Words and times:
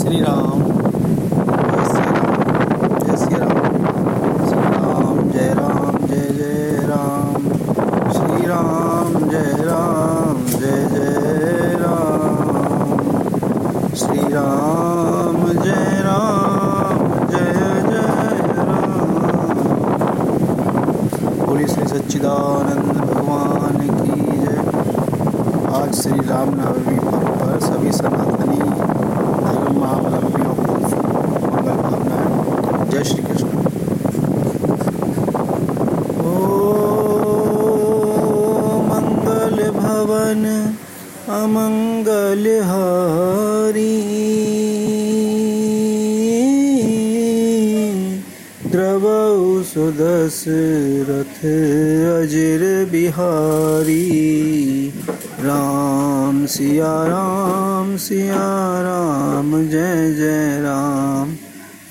श्री 0.00 0.20
राम 0.20 0.60
जय 3.06 3.16
श्री 3.16 3.36
राम 3.36 3.58
जय 3.66 4.46
श्री 4.46 4.62
राम, 4.62 5.30
जय 5.30 5.48
राम 5.58 6.06
जय 6.06 6.24
जय 6.38 6.86
राम। 6.88 7.34
श्री 8.12 8.46
राम 8.46 9.12
जय 9.30 9.54
राम, 9.64 10.44
जय 10.46 10.88
जय 10.92 11.76
राम। 11.80 12.96
श्री 13.94 14.22
राम 14.32 15.36
जय 15.62 16.00
राम, 16.06 16.98
जय 17.30 17.50
जय 17.90 18.52
राम। 18.58 19.54
बोलिए 21.46 21.66
श्री 21.66 21.86
सच्चिदानंद 21.88 22.92
भगवान 23.02 23.76
की 24.00 24.20
जय। 24.40 24.58
आज 25.82 25.94
श्री 26.02 26.18
राम 26.28 26.48
नवमी 26.60 26.98
पर 27.40 27.60
सभी 27.60 27.92
सनातनी 27.92 28.58
धर्म 29.40 29.78
महावलंबियों 29.80 30.54
को 30.54 30.62
मंगल 30.62 31.76
कामनाएँ 31.82 32.90
जय 32.90 33.04
श्री 33.04 33.22
कृष्ण 33.22 33.48
ओ 36.20 36.30
मंगल 39.90 40.06
भवन 40.06 40.74
अमंगल 41.28 42.62
हारी 42.62 43.96
द्रवौ 48.66 49.62
सुदशरथ 49.62 51.40
अजर 52.22 52.88
बिहारी। 52.90 54.06
राम 55.40 56.46
सिया 56.46 57.06
राम 57.06 57.96
सिया 57.96 58.46
राम, 58.80 59.68
जय 59.68 60.14
जय 60.14 60.60
राम। 60.62 61.32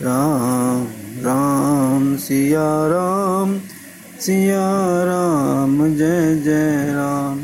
राम 0.01 0.83
राम 1.25 2.17
सिया 2.17 2.87
राम 2.87 3.59
सिया 4.19 4.69
राम, 5.03 5.95
जय 5.95 6.41
जय 6.45 6.93
राम। 6.93 7.38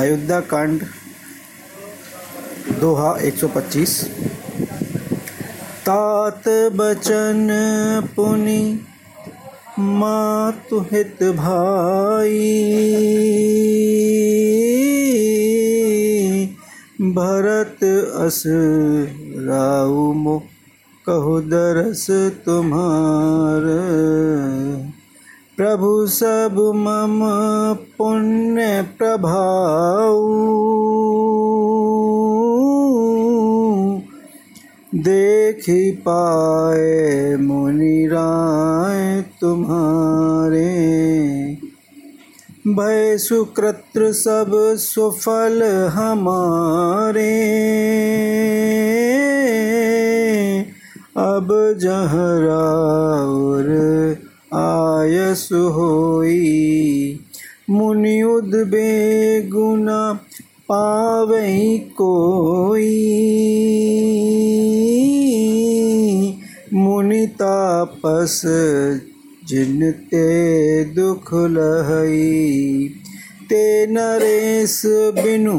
अयोध्या 0.00 0.40
कांड, 0.40 0.82
दोहा 2.80 3.16
125 3.20 3.96
तात 5.88 6.48
बचन 6.72 7.48
पुनि, 8.16 8.80
मातु 9.78 10.80
हित 10.80 11.22
भाई। 11.22 12.38
भरत 17.02 17.84
अस 18.16 18.42
राउ 19.48 20.12
मो 20.12 20.38
कहु 21.06 21.40
दरस 21.40 22.06
तुम्हार। 22.46 23.64
प्रभु 25.56 26.06
सब 26.06 26.56
मम 26.74 27.20
पुण्य 27.98 28.39
प्रभाऊ 29.10 30.28
देखी 34.94 35.90
पाए 35.90 37.36
मुनि 37.36 38.08
राय 38.12 39.22
तुम्हारे। 39.40 40.70
भय 42.68 43.18
सुकृत्र 43.18 44.12
सब 44.12 44.50
सुफल 44.78 45.62
हमारे। 45.92 47.50
अब 51.16 51.74
जहराउर 51.78 53.70
आयस 54.54 55.48
होई 55.52 56.09
मुनि 58.50 58.62
उद्बेगुना 58.62 60.12
पावई 60.72 61.78
कोई। 61.78 62.96
मुनि 66.74 67.26
तापस 67.26 68.42
जिन 69.48 69.92
ते 69.92 70.84
दुख 70.84 71.30
लहई, 71.34 72.88
ते 73.50 73.86
नरेश 73.86 74.82
बिनु 74.86 75.58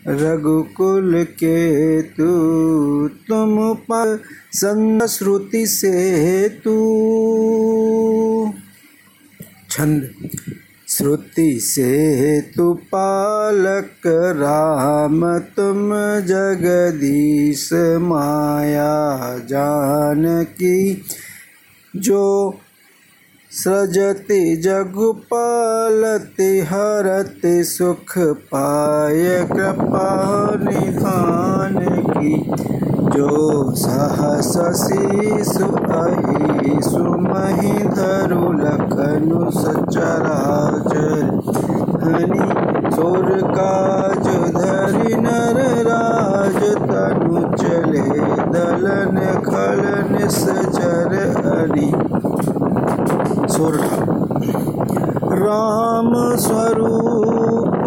रघुकुल 0.07 1.23
के 1.23 2.01
तू, 2.01 2.27
तुम 3.07 3.73
पर 3.73 4.21
संग 4.51 5.01
से 5.65 6.49
तू 6.49 6.75
छंद। 9.69 10.11
श्रुति 10.89 11.59
से 11.59 12.41
तु 12.41 12.73
पालक 12.73 14.07
राम, 14.37 15.39
तुम 15.39 15.89
जगदीश 16.25 17.69
माया 18.01 19.37
जानकी। 19.37 21.01
जो 21.95 22.55
सृजति 23.51 24.55
जगु 24.55 25.11
पालति, 25.13 26.59
हरति 26.69 27.63
सुख 27.63 28.13
पाय 28.51 29.23
कृपा 29.51 30.09
निधान 30.63 31.77
की, 32.07 32.35
जो 33.15 33.29
सहस 33.75 34.53
शीसु 34.81 35.65
अहि 35.65 36.81
सुमहि 36.83 37.73
धरु 37.89 38.51
लखनु 38.53 39.51
सचराचर 39.51 41.23
हनि 42.03 42.49
सुर 42.95 43.31
काज 43.51 44.27
धरि 44.57 45.15
नर 45.15 45.61
राज, 45.87 46.61
तनु 46.89 47.47
चले 47.57 48.07
दलन 48.51 49.17
खलन 49.45 50.27
सचर 50.27 51.17
अनि 51.55 51.91
सोरठा 53.55 54.05
राम 55.35 56.11
स्वरूप, 56.35 57.83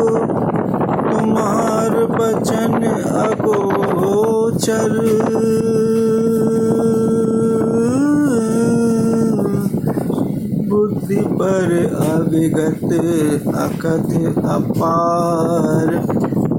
तुम्हार 1.10 1.94
बचन 2.06 2.84
अगोचर। 3.24 4.94
बुद्धि 10.68 11.20
पर 11.40 11.74
अविगत 12.06 12.88
अकथ 13.56 14.10
अपार। 14.48 15.88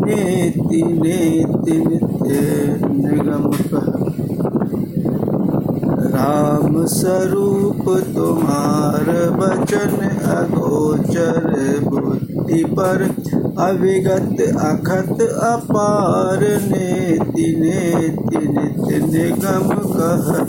नेति 0.05 0.83
नेति 0.83 1.77
निगम 2.93 3.45
कह 3.73 3.98
राम 6.19 6.85
स्वरूप 6.85 7.83
तुम्हार 8.15 9.05
बचन 9.29 9.93
अगोचर 10.29 11.79
बुद्धि 11.83 12.63
पर 12.63 13.03
अविगत 13.59 14.41
अखत 14.55 15.21
अपार 15.43 16.39
ने 16.41 17.19
तिने 17.19 18.09
तिन 18.09 18.57
निगम 19.09 19.69
कह। 19.69 20.43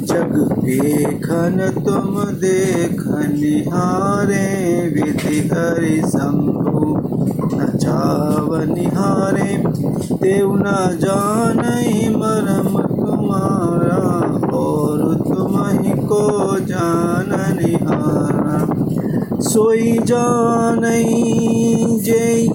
जग 0.00 0.34
देखन 0.58 1.82
तुम 1.84 2.24
देख 2.24 3.04
निहारे 3.08 4.46
विधि 4.88 5.38
हरि 5.48 6.02
शंभु। 6.06 6.96
नचाव 7.56 8.74
निहारे, 8.74 9.56
देव 10.14 10.56
न 10.56 10.98
जान 11.00 11.58
मरम 12.16 12.85
तुम्हारा 13.26 14.46
और 14.56 15.14
तुम 15.14 15.80
ही 15.80 16.02
को 16.06 16.58
जान 16.60 17.58
निहारा। 17.58 18.66
सोई 19.40 19.98
जान 19.98 20.80
जय 22.02 22.48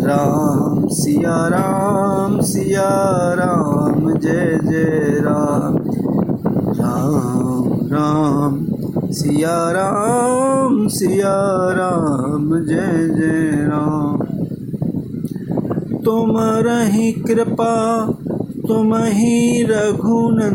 राम 0.00 0.88
सिया 0.88 1.48
राम 1.48 2.40
सिया, 2.40 2.88
राम 3.34 4.07
जय 4.22 4.58
जय 4.64 5.22
राम। 5.24 5.76
राम 6.72 7.64
राम। 7.92 8.66
सिया 9.12 9.70
राम 9.70 10.88
सिया 10.88 11.34
राम। 11.70 12.64
जय 12.64 13.08
जय 13.16 13.50
राम। 13.52 14.18
तुम 16.04 16.34
रही 16.38 17.12
कृपा, 17.12 18.06
तुम 18.68 18.94
ही 18.94 19.62
रघुनंदन। 19.62 20.54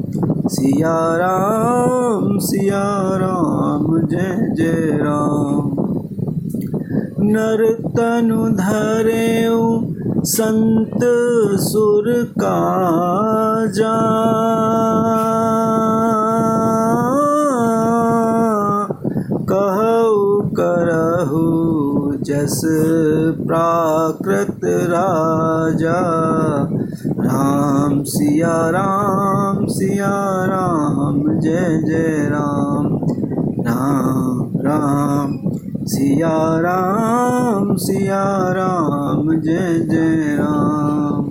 सिया 0.49 1.17
राम 1.17 2.39
सिया 2.39 3.17
राम, 3.17 4.07
जय 4.07 4.55
जय 4.57 4.99
राम। 5.03 5.70
नर 7.23 7.79
तनु 7.99 8.49
धरे 8.49 9.41
संत 10.25 11.01
सुर 11.61 12.05
काजा 12.23 13.95
कहु 19.53 20.49
करहु 20.49 21.61
जस 22.23 22.63
प्राकृत 23.47 24.61
राजा। 24.65 26.01
राम 27.21 28.03
सिया 28.03 28.71
राम 28.71 29.67
सिया, 29.67 30.45
राम 30.45 31.41
जय 31.41 31.83
जय 31.89 32.29
राम। 32.33 32.87
राम 33.61 34.53
राम। 34.57 35.50
सिया 35.91 36.61
राम 36.61 37.77
सिया 37.77 38.25
राम, 38.53 39.41
जय 39.41 39.87
जय 39.91 40.37
राम। 40.41 41.31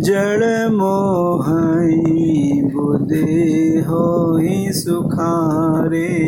जड़ 0.00 0.68
मोहई 0.72 2.62
बुद्धि 2.74 3.84
हो 3.88 4.36
सुखारे। 4.72 6.20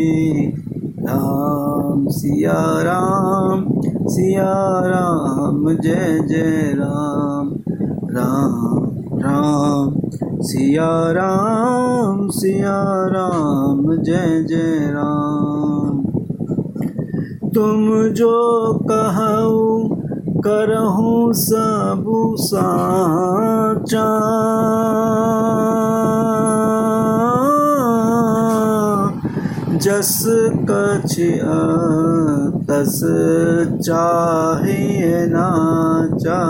राम 1.01 2.09
सिया 2.09 2.83
राम 2.83 3.52
सिया 4.13 4.83
राम, 4.85 5.77
जय 5.77 6.21
जय 6.29 6.73
राम 6.79 7.51
राम 8.11 8.85
राम। 9.19 9.93
सिया 10.43 11.11
राम 11.13 12.29
सिया 12.29 12.83
राम, 13.07 14.03
जय 14.03 14.45
जय 14.49 14.93
राम। 14.93 16.05
तुम 17.55 18.09
जो 18.09 18.75
कहू 18.91 19.89
करहूँ 20.41 21.33
सबु 21.33 22.37
साचा। 22.41 24.09
जस 29.77 30.25
कछ 30.71 31.21
तस 32.83 33.01
चाहे 33.85 35.27
नाचा 35.27 36.43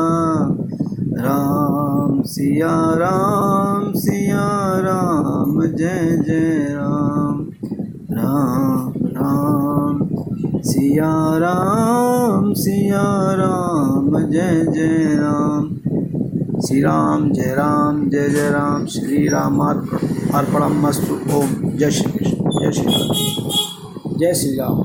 राम 1.25 2.23
सिया 2.23 2.95
राम 2.95 3.93
सिया, 3.93 4.79
राम, 4.79 5.67
जय 5.67 6.23
जय 6.27 6.67
राम। 6.71 7.47
राम 8.12 8.93
राम 9.07 10.09
सिया 10.62 11.39
राम 11.39 12.53
सिया, 12.53 13.03
राम, 13.33 14.31
जय 14.31 14.67
जय 14.75 15.17
राम। 15.21 15.75
श्री 16.61 16.81
राम, 16.81 17.33
जय 17.33 17.43
राम, 17.43 18.11
जय 18.11 18.29
जय 18.29 18.51
राम। 18.51 18.87
श्री 18.87 19.29
राम 19.29 19.61
अर्पणम 19.61 20.87
मस्तु 20.87 21.15
ओम। 21.15 21.77
जय 21.77 21.91
श्री 21.91 22.12
कृष्ण। 22.12 22.37
जय 22.37 22.73
श्री 22.73 22.93
राम। 22.93 24.19
जय 24.19 24.35
श्री 24.35 24.51
राम। 24.51 24.85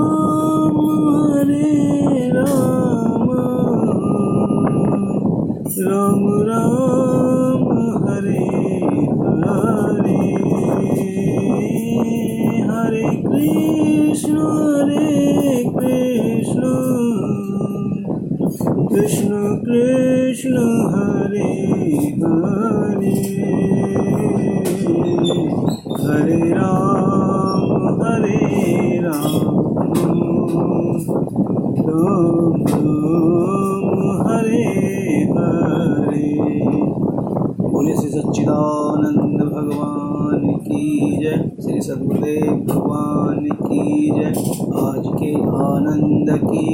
कृष्ण 14.21 14.37
हरे 14.37 15.63
कृष्ण 18.89 19.35
कृष्ण 19.63 20.57
हरे 20.93 21.53
हरे। 22.21 23.15
हरे 26.03 26.53
राम 26.53 27.73
हरे 28.03 28.99
राम 29.01 29.31
राम 31.87 32.63
हरे 34.27 34.63
हरे। 35.31 36.31
बोले 37.61 37.95
श्री 37.95 38.09
सच्चिदानंद 38.09 39.41
भगवान 39.41 40.53
की 40.57 41.17
जय। 41.17 41.51
श्री 41.63 41.81
सदगुरुदेव 41.81 42.53
भगवान 42.69 43.47
की 43.63 44.11
जय 44.11 44.33
आज 44.83 45.03
के 45.07 45.33
आनंद 45.65 46.29
की 46.43 46.71